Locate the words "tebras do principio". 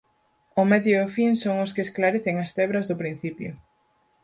2.57-3.51